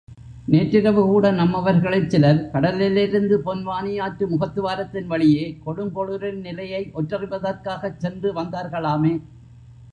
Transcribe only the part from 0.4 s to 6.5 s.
நேற்றிரவுகூட நம்மவர்களிற் சிலர் கடலிலிருந்து பொன்வானியாற்று முகத்துவாரத்தின் வழியே கொடுங்கோளுரின்